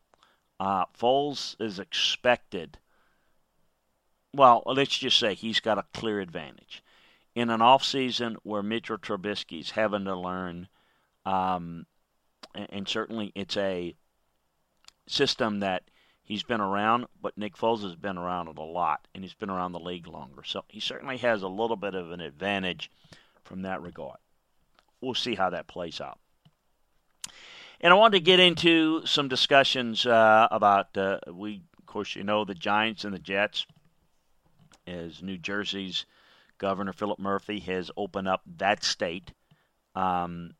Uh, 0.58 0.86
Foles 0.86 1.54
is 1.60 1.78
expected. 1.78 2.78
Well, 4.34 4.64
let's 4.66 4.98
just 4.98 5.18
say 5.18 5.34
he's 5.34 5.60
got 5.60 5.78
a 5.78 5.86
clear 5.94 6.20
advantage 6.20 6.82
in 7.36 7.48
an 7.48 7.62
off 7.62 7.84
season 7.84 8.38
where 8.42 8.62
Mitchell 8.62 8.98
Trubisky's 8.98 9.70
having 9.70 10.04
to 10.04 10.16
learn, 10.16 10.68
um, 11.24 11.86
and 12.54 12.88
certainly 12.88 13.30
it's 13.36 13.56
a 13.56 13.94
system 15.06 15.60
that 15.60 15.84
he's 16.22 16.42
been 16.42 16.60
around, 16.60 17.06
but 17.20 17.38
Nick 17.38 17.56
Foles 17.56 17.82
has 17.82 17.94
been 17.94 18.18
around 18.18 18.48
it 18.48 18.58
a 18.58 18.62
lot, 18.62 19.06
and 19.14 19.24
he's 19.24 19.34
been 19.34 19.50
around 19.50 19.72
the 19.72 19.80
league 19.80 20.06
longer. 20.06 20.42
So 20.44 20.64
he 20.68 20.80
certainly 20.80 21.16
has 21.18 21.42
a 21.42 21.48
little 21.48 21.76
bit 21.76 21.94
of 21.94 22.10
an 22.10 22.20
advantage 22.20 22.90
from 23.44 23.62
that 23.62 23.80
regard. 23.80 24.18
We'll 25.00 25.14
see 25.14 25.34
how 25.34 25.50
that 25.50 25.68
plays 25.68 26.00
out. 26.00 26.18
And 27.80 27.92
I 27.92 27.96
wanted 27.96 28.18
to 28.18 28.24
get 28.24 28.40
into 28.40 29.04
some 29.06 29.28
discussions 29.28 30.06
uh, 30.06 30.48
about 30.50 30.96
uh, 30.96 31.18
we, 31.32 31.62
of 31.78 31.86
course, 31.86 32.16
you 32.16 32.24
know 32.24 32.44
the 32.44 32.54
Giants 32.54 33.04
and 33.04 33.14
the 33.14 33.18
Jets. 33.18 33.66
As 34.86 35.20
New 35.20 35.36
Jersey's 35.36 36.06
Governor 36.58 36.92
Philip 36.92 37.18
Murphy 37.18 37.58
has 37.60 37.90
opened 37.96 38.28
up 38.28 38.42
that 38.56 38.84
state, 38.84 39.32
um, 39.96 40.54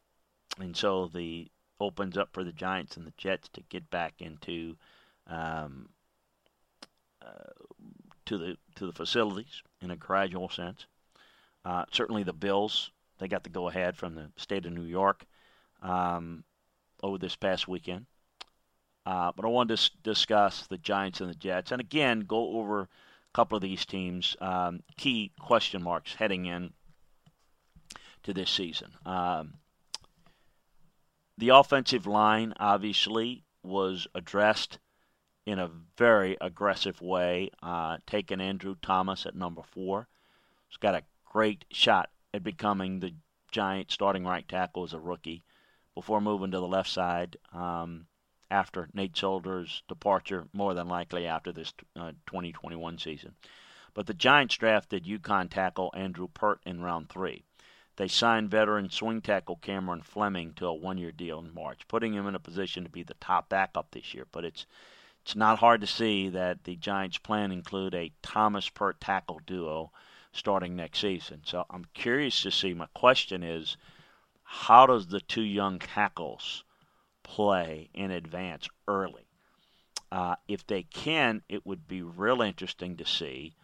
and 0.58 0.76
so 0.76 1.06
the 1.06 1.48
opens 1.80 2.16
up 2.16 2.30
for 2.33 2.45
the 2.45 2.52
Giants 2.52 2.97
and 2.97 3.06
the 3.06 3.12
Jets 3.16 3.49
to 3.54 3.62
get 3.68 3.90
back 3.90 4.14
into 4.21 4.76
um, 5.26 5.88
uh, 7.23 7.52
to 8.26 8.38
the 8.38 8.56
to 8.76 8.87
the 8.87 8.92
facilities 8.92 9.62
in 9.80 9.90
a 9.90 9.97
gradual 9.97 10.49
sense. 10.49 10.87
Uh, 11.64 11.85
certainly, 11.90 12.23
the 12.23 12.33
Bills 12.33 12.90
they 13.18 13.28
got 13.28 13.42
the 13.42 13.50
go 13.50 13.68
ahead 13.68 13.97
from 13.97 14.14
the 14.14 14.30
state 14.37 14.66
of 14.66 14.73
New 14.73 14.83
York 14.83 15.25
um, 15.83 16.45
over 17.02 17.18
this 17.18 17.37
past 17.37 17.66
weekend. 17.68 18.06
Uh, 19.04 19.33
but 19.37 19.45
I 19.45 19.49
wanted 19.49 19.78
to 19.78 19.90
discuss 20.02 20.66
the 20.66 20.78
Giants 20.78 21.21
and 21.21 21.30
the 21.30 21.35
Jets, 21.35 21.71
and 21.71 21.80
again 21.80 22.21
go 22.21 22.59
over 22.59 22.83
a 22.83 22.88
couple 23.33 23.56
of 23.56 23.62
these 23.62 23.87
teams' 23.87 24.37
um, 24.40 24.83
key 24.97 25.33
question 25.38 25.83
marks 25.83 26.14
heading 26.14 26.47
in 26.47 26.73
to 28.25 28.35
this 28.35 28.50
season. 28.50 28.90
Um, 29.04 29.54
the 31.38 31.50
offensive 31.50 32.07
line 32.07 32.55
obviously 32.59 33.45
was 33.62 34.07
addressed 34.14 34.78
in 35.45 35.59
a 35.59 35.71
very 35.97 36.37
aggressive 36.40 37.00
way, 37.00 37.50
uh, 37.62 37.99
taking 38.07 38.40
Andrew 38.40 38.75
Thomas 38.83 39.26
at 39.26 39.35
number 39.35 39.62
four. 39.62 40.09
He's 40.69 40.78
got 40.78 40.95
a 40.95 41.05
great 41.25 41.64
shot 41.71 42.11
at 42.35 42.43
becoming 42.43 43.00
the 43.00 43.14
Giant 43.52 43.90
starting 43.90 44.25
right 44.25 44.47
tackle 44.47 44.83
as 44.83 44.93
a 44.93 44.99
rookie 44.99 45.45
before 45.95 46.21
moving 46.21 46.50
to 46.50 46.59
the 46.59 46.66
left 46.66 46.90
side 46.90 47.37
um, 47.52 48.07
after 48.50 48.88
Nate 48.93 49.16
Solder's 49.16 49.83
departure, 49.88 50.47
more 50.52 50.75
than 50.75 50.88
likely 50.88 51.26
after 51.26 51.52
this 51.52 51.73
uh, 51.95 52.12
2021 52.26 52.99
season. 52.99 53.35
But 53.95 54.07
the 54.07 54.14
Giants 54.14 54.57
drafted 54.57 55.05
UConn 55.05 55.49
tackle 55.49 55.90
Andrew 55.95 56.28
Peart 56.28 56.61
in 56.66 56.83
round 56.83 57.09
three. 57.09 57.45
They 57.96 58.08
signed 58.08 58.50
veteran 58.50 58.90
swing 58.90 59.22
tackle 59.22 59.56
Cameron 59.56 60.02
Fleming 60.02 60.52
to 60.54 60.66
a 60.66 60.74
one-year 60.74 61.12
deal 61.12 61.38
in 61.38 61.54
March, 61.54 61.88
putting 61.88 62.12
him 62.12 62.26
in 62.26 62.34
a 62.34 62.38
position 62.40 62.84
to 62.84 62.90
be 62.90 63.02
the 63.02 63.14
top 63.14 63.48
backup 63.48 63.90
this 63.90 64.12
year. 64.12 64.26
But 64.30 64.44
it's 64.44 64.66
it's 65.22 65.34
not 65.34 65.58
hard 65.58 65.80
to 65.80 65.86
see 65.88 66.28
that 66.28 66.64
the 66.64 66.76
Giants' 66.76 67.18
plan 67.18 67.50
include 67.50 67.94
a 67.94 68.12
Thomas 68.22 68.68
Peart 68.68 69.00
tackle 69.00 69.40
duo 69.44 69.90
starting 70.30 70.76
next 70.76 71.00
season. 71.00 71.40
So 71.44 71.64
I'm 71.68 71.86
curious 71.94 72.42
to 72.42 72.50
see. 72.52 72.74
My 72.74 72.86
question 72.94 73.42
is, 73.42 73.76
how 74.44 74.86
does 74.86 75.08
the 75.08 75.20
two 75.20 75.42
young 75.42 75.80
tackles 75.80 76.62
play 77.24 77.90
in 77.92 78.12
advance 78.12 78.68
early? 78.86 79.26
Uh, 80.12 80.36
if 80.46 80.64
they 80.66 80.84
can, 80.84 81.42
it 81.48 81.66
would 81.66 81.88
be 81.88 82.02
real 82.02 82.40
interesting 82.40 82.96
to 82.98 83.04
see. 83.04 83.56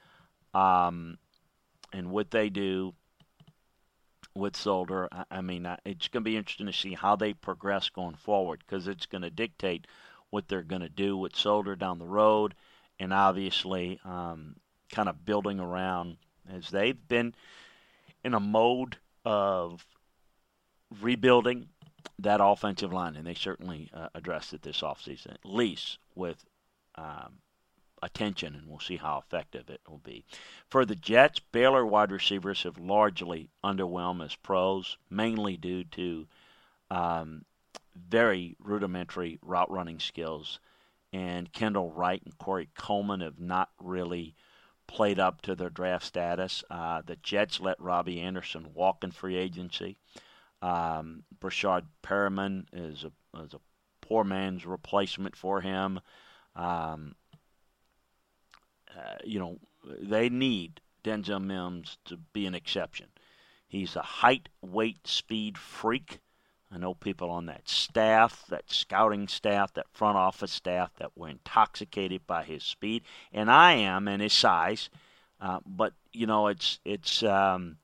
Um, 0.55 1.19
and 1.93 2.11
what 2.11 2.33
they 2.33 2.49
do 2.49 2.95
with 4.35 4.57
Solder. 4.57 5.09
I, 5.13 5.25
I 5.31 5.41
mean, 5.41 5.67
it's 5.85 6.09
going 6.09 6.23
to 6.23 6.31
be 6.31 6.37
interesting 6.37 6.67
to 6.67 6.73
see 6.73 6.95
how 6.95 7.17
they 7.17 7.33
progress 7.33 7.89
going 7.89 8.15
forward 8.15 8.63
because 8.67 8.89
it's 8.89 9.07
going 9.07 9.23
to 9.23 9.31
dictate 9.31 9.87
what 10.31 10.49
they're 10.49 10.63
going 10.63 10.83
to 10.83 10.89
do 10.89 11.17
with 11.17 11.37
Solder 11.37 11.77
down 11.77 11.99
the 11.99 12.07
road, 12.07 12.55
and 12.99 13.13
obviously, 13.13 14.01
um, 14.05 14.57
kind 14.91 15.09
of 15.09 15.25
building 15.25 15.61
around 15.61 16.17
as 16.51 16.71
they've 16.71 17.09
been 17.09 17.35
in 18.25 18.35
a 18.35 18.41
mode 18.41 18.97
of 19.25 19.85
rebuilding 21.01 21.69
that 22.19 22.41
offensive 22.43 22.93
line, 22.93 23.17
and 23.17 23.27
they 23.27 23.35
certainly 23.35 23.91
uh, 23.93 24.09
addressed 24.15 24.53
it 24.53 24.63
this 24.63 24.81
offseason, 24.81 25.33
at 25.33 25.45
least 25.45 25.99
with 26.15 26.45
um, 26.97 27.35
attention, 28.03 28.55
and 28.55 28.69
we'll 28.69 28.81
see 28.81 28.97
how 28.97 29.19
effective 29.19 29.71
it 29.71 29.81
will 29.89 29.99
be. 29.99 30.25
For 30.69 30.85
the 30.85 30.97
Jets, 30.97 31.39
Baylor 31.39 31.87
wide 31.87 32.11
receivers 32.11 32.63
have 32.65 32.79
largely 32.79 33.49
underwhelmed 33.65 34.25
as 34.25 34.35
pros, 34.35 34.99
mainly 35.09 35.57
due 35.57 35.85
to 35.85 36.27
um, 36.91 37.45
very 37.95 38.57
rudimentary 38.59 39.39
route 39.43 39.71
running 39.71 40.01
skills. 40.01 40.59
And 41.13 41.53
Kendall 41.53 41.91
Wright 41.93 42.23
and 42.25 42.37
Corey 42.39 42.69
Coleman 42.77 43.21
have 43.21 43.39
not 43.39 43.71
really 43.79 44.35
played 44.87 45.19
up 45.19 45.43
to 45.43 45.55
their 45.55 45.71
draft 45.71 46.05
status. 46.05 46.65
Uh, 46.71 47.03
the 47.05 47.17
Jets 47.17 47.61
let 47.61 47.81
Robbie 47.81 48.21
Anderson 48.21 48.73
walk 48.75 49.05
in 49.05 49.11
free 49.11 49.37
agency. 49.37 49.97
Um, 50.61 51.25
Breshad 51.41 51.85
Perriman 52.03 52.67
is 52.73 53.05
a, 53.05 53.41
is 53.41 53.55
a 53.55 53.61
poor 54.01 54.25
man's 54.25 54.65
replacement 54.67 55.37
for 55.37 55.61
him. 55.61 56.01
Um, 56.55 57.15
uh, 58.97 59.17
you 59.25 59.39
know, 59.39 59.59
they 59.85 60.29
need 60.29 60.81
Denzel 61.05 61.43
Mims 61.43 61.99
to 62.05 62.17
be 62.17 62.47
an 62.47 62.55
exception. 62.55 63.07
He's 63.67 63.97
a 63.97 64.03
height, 64.03 64.49
weight, 64.61 65.07
speed 65.07 65.57
freak. 65.57 66.21
I 66.71 66.79
know 66.79 66.95
people 66.95 67.31
on 67.31 67.47
that 67.47 67.69
staff, 67.69 68.45
that 68.49 68.71
scouting 68.71 69.29
staff, 69.29 69.75
that 69.75 69.91
front 69.93 70.17
office 70.17 70.53
staff 70.53 70.91
that 70.99 71.17
were 71.17 71.29
intoxicated 71.29 72.27
by 72.27 72.45
his 72.45 72.63
speed, 72.63 73.03
and 73.33 73.51
I 73.51 73.73
am, 73.73 74.09
and 74.09 74.23
his 74.23 74.33
size. 74.33 74.89
Uh, 75.41 75.61
but 75.67 75.93
you 76.13 76.27
know, 76.27 76.47
it's 76.47 76.79
it's 76.85 77.23
um, 77.23 77.77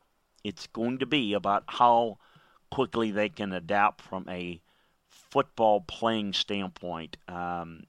it's 0.44 0.66
going 0.68 0.98
to 0.98 1.06
be 1.06 1.34
about 1.34 1.64
how 1.66 2.18
quickly 2.70 3.10
they 3.10 3.28
can 3.28 3.52
adapt 3.52 4.00
from 4.00 4.26
a 4.28 4.60
football 5.08 5.80
playing 5.80 6.32
standpoint. 6.32 7.16
Um, 7.26 7.84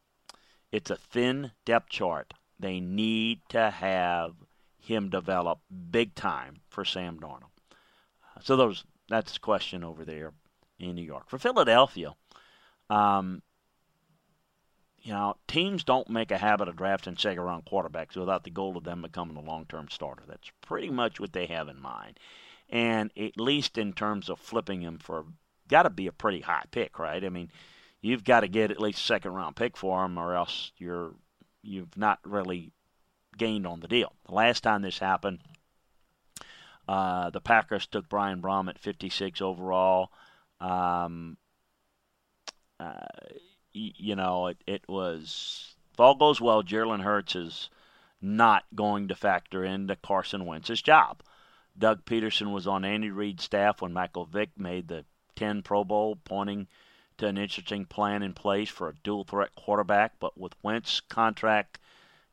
it's 0.72 0.90
a 0.90 0.96
thin 0.96 1.52
depth 1.66 1.90
chart. 1.90 2.34
They 2.60 2.80
need 2.80 3.42
to 3.50 3.70
have 3.72 4.34
him 4.78 5.10
develop 5.10 5.60
big 5.92 6.16
time 6.16 6.58
for 6.70 6.84
Sam 6.84 7.20
Darnold. 7.20 7.52
So 8.42 8.56
those 8.56 8.84
that's 9.08 9.34
the 9.34 9.40
question 9.40 9.84
over 9.84 10.06
there 10.06 10.34
in 10.80 10.96
New 10.96 11.04
York. 11.04 11.30
For 11.30 11.38
Philadelphia, 11.38 12.14
um, 12.90 13.42
you 15.02 15.14
know, 15.14 15.36
teams 15.48 15.84
don't 15.84 16.10
make 16.10 16.32
a 16.32 16.38
habit 16.38 16.68
of 16.68 16.76
drafting 16.76 17.18
second 17.18 17.42
round 17.42 17.66
quarterbacks 17.66 18.16
without 18.16 18.44
the 18.44 18.50
goal 18.50 18.78
of 18.78 18.84
them 18.84 19.02
becoming 19.02 19.38
a 19.38 19.42
long 19.42 19.66
term 19.68 19.88
starter. 19.90 20.24
That's 20.28 20.52
pretty 20.62 20.90
much 20.90 21.20
what 21.20 21.34
they 21.34 21.46
have 21.48 21.68
in 21.68 21.82
mind. 21.82 22.20
And 22.70 23.12
at 23.18 23.40
least 23.40 23.78
in 23.78 23.94
terms 23.94 24.30
of 24.30 24.40
flipping 24.40 24.82
him 24.82 25.00
for, 25.00 25.26
got 25.68 25.84
to 25.84 25.90
be 25.90 26.08
a 26.08 26.12
pretty 26.12 26.42
high 26.42 26.66
pick, 26.70 27.00
right? 27.00 27.24
I 27.24 27.30
mean, 27.30 27.50
you've 28.02 28.24
got 28.24 28.42
to 28.42 28.48
get 28.48 28.72
at 28.72 28.80
least 28.80 29.04
second 29.04 29.34
round 29.34 29.56
pick 29.56 29.76
for 29.76 30.06
him, 30.06 30.18
or 30.18 30.36
else 30.36 30.72
you're 30.78 31.14
you've 31.62 31.98
not 31.98 32.20
really 32.24 32.72
gained 33.38 33.68
on 33.68 33.80
the 33.80 33.88
deal. 33.88 34.14
The 34.28 34.34
last 34.34 34.62
time 34.62 34.82
this 34.82 35.00
happened, 35.00 35.40
uh, 36.88 37.30
the 37.30 37.42
Packers 37.42 37.88
took 37.88 38.10
Brian 38.10 38.42
Brohm 38.42 38.70
at 38.70 38.80
56 38.80 39.42
overall. 39.42 40.12
Um, 40.60 41.38
uh, 42.80 43.06
you 43.74 44.16
know, 44.16 44.48
it, 44.48 44.58
it 44.66 44.84
was, 44.88 45.76
if 45.94 46.00
all 46.00 46.16
goes 46.16 46.42
well, 46.42 46.64
Jalen 46.64 47.02
Hurts 47.04 47.36
is 47.36 47.70
not 48.22 48.64
going 48.76 49.08
to 49.08 49.16
factor 49.16 49.64
into 49.64 49.96
Carson 49.96 50.46
Wentz's 50.46 50.82
job. 50.82 51.22
Doug 51.78 52.04
Pederson 52.06 52.52
was 52.52 52.68
on 52.68 52.84
Andy 52.84 53.10
Reid's 53.10 53.44
staff 53.44 53.82
when 53.82 53.94
Michael 53.94 54.26
Vick 54.26 54.50
made 54.58 54.88
the 54.88 55.06
10 55.36 55.62
Pro 55.62 55.84
Bowl, 55.84 56.18
pointing 56.26 56.68
an 57.28 57.38
interesting 57.38 57.86
plan 57.86 58.24
in 58.24 58.34
place 58.34 58.70
for 58.70 58.90
a 58.90 58.96
dual 59.04 59.24
threat 59.24 59.54
quarterback, 59.56 60.14
but 60.20 60.38
with 60.38 60.54
Wentz 60.64 61.00
contract 61.00 61.80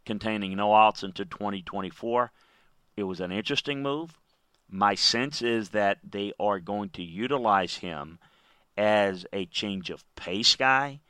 containing 0.04 0.56
no 0.56 0.74
outs 0.74 1.02
into 1.02 1.24
2024, 1.24 2.30
it 2.96 3.02
was 3.02 3.20
an 3.20 3.32
interesting 3.32 3.82
move. 3.82 4.18
My 4.68 4.94
sense 4.94 5.42
is 5.42 5.70
that 5.70 5.98
they 6.02 6.32
are 6.40 6.58
going 6.58 6.90
to 6.90 7.02
utilize 7.02 7.76
him 7.76 8.18
as 8.76 9.26
a 9.32 9.46
change 9.46 9.90
of 9.90 10.04
pace 10.16 10.56
guy, 10.56 11.00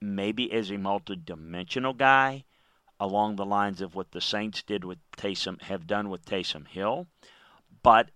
maybe 0.00 0.52
as 0.52 0.70
a 0.70 0.74
multidimensional 0.74 1.96
guy, 1.96 2.44
along 2.98 3.36
the 3.36 3.44
lines 3.44 3.80
of 3.80 3.94
what 3.94 4.12
the 4.12 4.20
Saints 4.20 4.62
did 4.62 4.84
with 4.84 4.98
Taysom, 5.16 5.60
have 5.62 5.86
done 5.86 6.08
with 6.08 6.24
Taysom 6.24 6.66
Hill. 6.66 7.06
But 7.82 8.10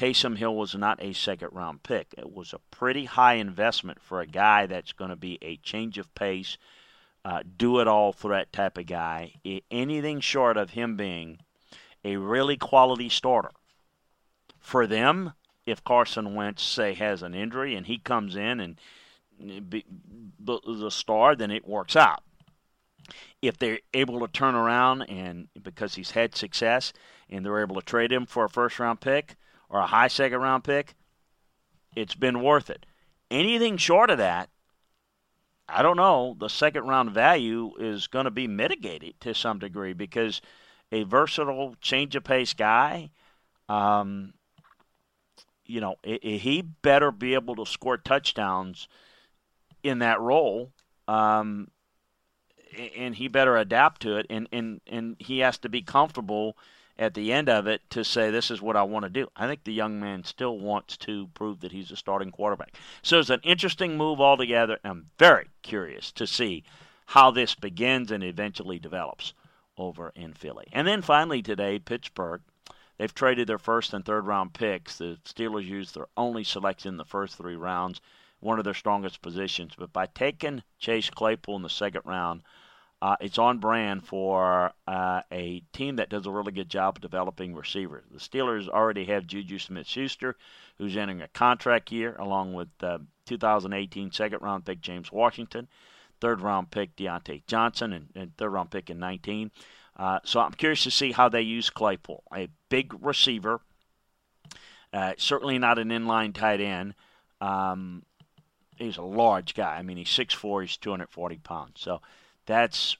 Taysom 0.00 0.38
Hill 0.38 0.56
was 0.56 0.74
not 0.74 1.02
a 1.02 1.12
second 1.12 1.50
round 1.52 1.82
pick. 1.82 2.14
It 2.16 2.32
was 2.32 2.54
a 2.54 2.60
pretty 2.70 3.04
high 3.04 3.34
investment 3.34 4.00
for 4.00 4.22
a 4.22 4.26
guy 4.26 4.64
that's 4.64 4.94
going 4.94 5.10
to 5.10 5.16
be 5.16 5.38
a 5.42 5.58
change 5.58 5.98
of 5.98 6.14
pace, 6.14 6.56
uh, 7.22 7.42
do 7.58 7.80
it 7.80 7.86
all 7.86 8.14
threat 8.14 8.50
type 8.50 8.78
of 8.78 8.86
guy. 8.86 9.34
Anything 9.70 10.20
short 10.20 10.56
of 10.56 10.70
him 10.70 10.96
being 10.96 11.40
a 12.02 12.16
really 12.16 12.56
quality 12.56 13.10
starter 13.10 13.50
for 14.58 14.86
them, 14.86 15.34
if 15.66 15.84
Carson 15.84 16.34
Wentz 16.34 16.62
say 16.62 16.94
has 16.94 17.22
an 17.22 17.34
injury 17.34 17.74
and 17.74 17.86
he 17.86 17.98
comes 17.98 18.36
in 18.36 18.58
and 18.58 19.68
be 19.68 19.84
the 20.38 20.90
star, 20.90 21.36
then 21.36 21.50
it 21.50 21.68
works 21.68 21.94
out. 21.94 22.22
If 23.42 23.58
they're 23.58 23.80
able 23.92 24.20
to 24.20 24.28
turn 24.28 24.54
around 24.54 25.02
and 25.02 25.48
because 25.62 25.96
he's 25.96 26.12
had 26.12 26.34
success 26.34 26.94
and 27.28 27.44
they're 27.44 27.60
able 27.60 27.74
to 27.74 27.82
trade 27.82 28.10
him 28.10 28.24
for 28.24 28.46
a 28.46 28.48
first 28.48 28.78
round 28.78 29.02
pick 29.02 29.36
or 29.70 29.80
a 29.80 29.86
high 29.86 30.08
second 30.08 30.40
round 30.40 30.64
pick, 30.64 30.94
it's 31.94 32.14
been 32.14 32.42
worth 32.42 32.68
it. 32.68 32.84
Anything 33.30 33.76
short 33.76 34.10
of 34.10 34.18
that, 34.18 34.50
I 35.68 35.82
don't 35.82 35.96
know, 35.96 36.36
the 36.38 36.48
second 36.48 36.88
round 36.88 37.12
value 37.12 37.72
is 37.78 38.08
going 38.08 38.24
to 38.24 38.30
be 38.32 38.48
mitigated 38.48 39.14
to 39.20 39.34
some 39.34 39.60
degree 39.60 39.92
because 39.92 40.42
a 40.90 41.04
versatile 41.04 41.76
change 41.80 42.16
of 42.16 42.24
pace 42.24 42.52
guy, 42.52 43.10
um, 43.68 44.34
you 45.64 45.80
know, 45.80 45.94
he 46.02 46.62
better 46.62 47.12
be 47.12 47.34
able 47.34 47.54
to 47.54 47.64
score 47.64 47.96
touchdowns 47.96 48.88
in 49.84 50.00
that 50.00 50.20
role. 50.20 50.72
Um, 51.06 51.70
and 52.96 53.14
he 53.14 53.28
better 53.28 53.56
adapt 53.56 54.02
to 54.02 54.16
it, 54.16 54.26
and, 54.30 54.48
and, 54.52 54.80
and 54.86 55.16
he 55.18 55.38
has 55.40 55.58
to 55.58 55.68
be 55.68 55.82
comfortable– 55.82 56.56
at 57.00 57.14
the 57.14 57.32
end 57.32 57.48
of 57.48 57.66
it 57.66 57.80
to 57.88 58.04
say, 58.04 58.30
this 58.30 58.50
is 58.50 58.60
what 58.60 58.76
I 58.76 58.82
want 58.82 59.04
to 59.04 59.08
do. 59.08 59.26
I 59.34 59.46
think 59.48 59.64
the 59.64 59.72
young 59.72 59.98
man 59.98 60.22
still 60.22 60.58
wants 60.58 60.98
to 60.98 61.28
prove 61.32 61.60
that 61.60 61.72
he's 61.72 61.90
a 61.90 61.96
starting 61.96 62.30
quarterback. 62.30 62.76
So 63.02 63.18
it's 63.18 63.30
an 63.30 63.40
interesting 63.42 63.96
move 63.96 64.20
altogether. 64.20 64.78
I'm 64.84 65.06
very 65.18 65.46
curious 65.62 66.12
to 66.12 66.26
see 66.26 66.62
how 67.06 67.30
this 67.30 67.54
begins 67.54 68.10
and 68.10 68.22
eventually 68.22 68.78
develops 68.78 69.32
over 69.78 70.12
in 70.14 70.34
Philly. 70.34 70.68
And 70.72 70.86
then 70.86 71.00
finally 71.00 71.42
today, 71.42 71.78
Pittsburgh. 71.78 72.42
They've 72.98 73.14
traded 73.14 73.48
their 73.48 73.58
first 73.58 73.94
and 73.94 74.04
third 74.04 74.26
round 74.26 74.52
picks. 74.52 74.98
The 74.98 75.16
Steelers 75.24 75.64
used 75.64 75.94
their 75.94 76.08
only 76.18 76.44
selection 76.44 76.90
in 76.90 76.96
the 76.98 77.06
first 77.06 77.38
three 77.38 77.56
rounds, 77.56 78.02
one 78.40 78.58
of 78.58 78.64
their 78.66 78.74
strongest 78.74 79.22
positions. 79.22 79.72
But 79.78 79.90
by 79.90 80.04
taking 80.04 80.62
Chase 80.78 81.08
Claypool 81.08 81.56
in 81.56 81.62
the 81.62 81.70
second 81.70 82.02
round, 82.04 82.42
uh, 83.02 83.16
it's 83.20 83.38
on 83.38 83.58
brand 83.58 84.06
for 84.06 84.72
uh, 84.86 85.22
a 85.32 85.62
team 85.72 85.96
that 85.96 86.10
does 86.10 86.26
a 86.26 86.30
really 86.30 86.52
good 86.52 86.68
job 86.68 86.96
of 86.96 87.02
developing 87.02 87.54
receivers. 87.54 88.04
The 88.10 88.18
Steelers 88.18 88.68
already 88.68 89.06
have 89.06 89.26
Juju 89.26 89.58
Smith 89.58 89.86
Schuster, 89.86 90.36
who's 90.76 90.96
entering 90.96 91.22
a 91.22 91.28
contract 91.28 91.90
year, 91.92 92.14
along 92.18 92.52
with 92.52 92.68
uh, 92.82 92.98
2018 93.24 94.12
second 94.12 94.42
round 94.42 94.66
pick 94.66 94.82
James 94.82 95.10
Washington, 95.10 95.66
third 96.20 96.42
round 96.42 96.70
pick 96.70 96.94
Diontae 96.94 97.46
Johnson, 97.46 97.94
and, 97.94 98.08
and 98.14 98.36
third 98.36 98.50
round 98.50 98.70
pick 98.70 98.90
in 98.90 98.98
19. 98.98 99.50
Uh, 99.96 100.18
so 100.24 100.40
I'm 100.40 100.52
curious 100.52 100.82
to 100.84 100.90
see 100.90 101.12
how 101.12 101.30
they 101.30 101.42
use 101.42 101.70
Claypool, 101.70 102.22
a 102.34 102.48
big 102.68 102.92
receiver, 103.02 103.60
uh, 104.92 105.14
certainly 105.16 105.58
not 105.58 105.78
an 105.78 105.88
inline 105.88 106.34
tight 106.34 106.60
end. 106.60 106.94
Um, 107.40 108.02
he's 108.76 108.98
a 108.98 109.02
large 109.02 109.54
guy. 109.54 109.76
I 109.76 109.82
mean, 109.82 109.96
he's 109.96 110.08
6'4", 110.08 110.62
he's 110.62 110.76
240 110.76 111.36
pounds. 111.38 111.80
So 111.80 112.00
that's 112.50 112.96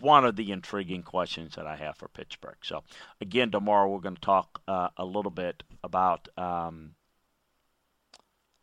one 0.00 0.24
of 0.24 0.34
the 0.34 0.50
intriguing 0.50 1.02
questions 1.02 1.54
that 1.56 1.66
I 1.66 1.76
have 1.76 1.98
for 1.98 2.08
Pittsburgh. 2.08 2.56
So, 2.62 2.84
again, 3.20 3.50
tomorrow 3.50 3.86
we're 3.88 4.00
going 4.00 4.14
to 4.14 4.20
talk 4.20 4.62
uh, 4.66 4.88
a 4.96 5.04
little 5.04 5.30
bit 5.30 5.62
about. 5.84 6.26
Um, 6.38 6.94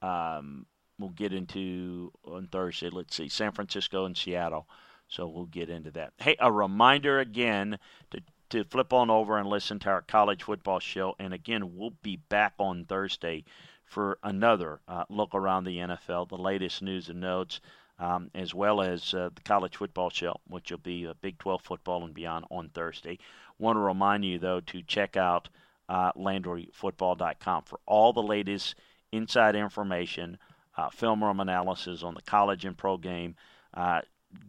um, 0.02 0.66
we'll 0.98 1.12
get 1.12 1.32
into 1.32 2.12
on 2.26 2.48
Thursday. 2.48 2.90
Let's 2.90 3.16
see, 3.16 3.30
San 3.30 3.52
Francisco 3.52 4.06
and 4.06 4.18
Seattle. 4.18 4.68
So 5.08 5.28
we'll 5.28 5.46
get 5.46 5.70
into 5.70 5.92
that. 5.92 6.14
Hey, 6.18 6.36
a 6.40 6.52
reminder 6.52 7.20
again 7.20 7.78
to 8.10 8.22
to 8.50 8.64
flip 8.64 8.94
on 8.94 9.12
over 9.12 9.38
and 9.38 9.48
listen 9.48 9.78
to 9.80 9.90
our 9.90 10.02
college 10.02 10.44
football 10.44 10.80
show. 10.80 11.16
And 11.20 11.34
again, 11.34 11.76
we'll 11.76 11.94
be 12.02 12.18
back 12.18 12.54
on 12.60 12.86
Thursday 12.86 13.44
for 13.84 14.18
another 14.24 14.82
uh, 14.88 15.04
look 15.10 15.34
around 15.34 15.64
the 15.64 15.78
NFL, 15.78 16.30
the 16.30 16.38
latest 16.38 16.82
news 16.82 17.10
and 17.10 17.22
notes 17.22 17.60
um, 18.00 18.30
as 18.36 18.54
well 18.54 18.82
as 18.82 19.14
uh, 19.14 19.30
the 19.34 19.42
college 19.42 19.78
football 19.78 20.10
show, 20.10 20.36
which 20.48 20.72
will 20.72 20.80
be 20.80 21.08
uh, 21.08 21.14
Big 21.22 21.38
12 21.38 21.62
football 21.62 22.04
and 22.04 22.14
beyond 22.14 22.46
on 22.52 22.70
Thursday. 22.70 23.18
Want 23.58 23.78
to 23.78 23.82
remind 23.82 24.26
you, 24.26 24.38
though, 24.38 24.60
to 24.62 24.82
check 24.82 25.16
out 25.16 25.50
uh, 25.88 26.12
LandryFootball.com 26.14 27.64
for 27.64 27.80
all 27.86 28.12
the 28.12 28.24
latest 28.24 28.76
inside 29.12 29.56
information, 29.56 30.38
uh, 30.78 30.90
film 30.90 31.24
room 31.24 31.40
analysis 31.40 32.04
on 32.04 32.16
the 32.16 32.22
college 32.22 32.66
and 32.66 32.78
pro 32.78 32.98
game. 32.98 33.36
Uh, 33.74 34.02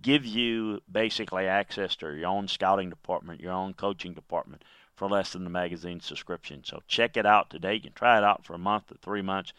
give 0.03 0.25
you 0.25 0.81
basically 0.91 1.47
access 1.47 1.95
to 1.97 2.13
your 2.15 2.29
own 2.29 2.49
scouting 2.49 2.91
department, 2.91 3.41
your 3.41 3.53
own 3.53 3.75
coaching 3.75 4.15
department 4.15 4.63
for 4.97 5.09
less 5.09 5.33
than 5.33 5.45
the 5.45 5.51
magazine 5.51 6.01
subscription. 6.01 6.65
So 6.65 6.83
check 6.89 7.17
it 7.17 7.27
out 7.27 7.51
today. 7.51 7.75
You 7.75 7.81
can 7.81 7.93
try 7.93 8.19
it 8.19 8.25
out 8.25 8.45
for 8.45 8.55
a 8.55 8.59
month 8.59 8.91
or 8.91 8.97
three 8.97 9.23
months, 9.23 9.53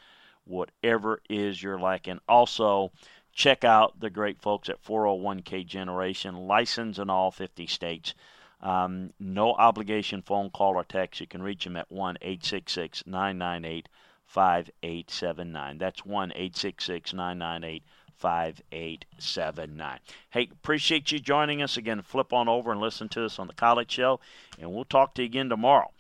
whatever 0.46 1.22
is 1.30 1.62
your 1.62 1.80
liking. 1.80 2.20
Also, 2.28 2.92
check 3.38 3.64
out 3.64 4.00
the 4.00 4.10
great 4.10 4.42
folks 4.42 4.68
at 4.68 4.84
401k 4.84 5.66
Generation, 5.66 6.48
licensed 6.48 7.00
in 7.00 7.10
all 7.10 7.32
50 7.32 7.68
states. 7.68 8.16
Um, 8.62 9.14
no 9.20 9.54
obligation 9.54 10.24
phone 10.24 10.50
call 10.50 10.74
or 10.74 10.84
text. 10.84 11.22
You 11.22 11.28
can 11.28 11.44
reach 11.44 11.64
them 11.64 11.78
at 11.78 11.92
1 11.92 12.18
866 12.20 13.04
998 13.06 13.88
5879. 14.26 15.78
That's 15.78 16.04
1 16.04 16.32
866 16.32 17.14
998 17.14 17.84
5879. 18.16 20.00
Hey, 20.32 20.50
appreciate 20.52 21.12
you 21.12 21.20
joining 21.20 21.62
us 21.62 21.78
again. 21.78 22.02
Flip 22.02 22.34
on 22.34 22.50
over 22.50 22.72
and 22.72 22.82
listen 22.82 23.08
to 23.10 23.24
us 23.24 23.38
on 23.38 23.46
the 23.46 23.54
College 23.54 23.92
Show, 23.92 24.20
and 24.60 24.74
we'll 24.74 24.86
talk 24.86 25.14
to 25.14 25.22
you 25.22 25.28
again 25.28 25.50
tomorrow. 25.50 25.92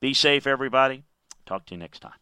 Be 0.00 0.12
safe, 0.12 0.48
everybody. 0.48 1.04
Talk 1.46 1.66
to 1.66 1.74
you 1.74 1.78
next 1.78 2.00
time. 2.00 2.21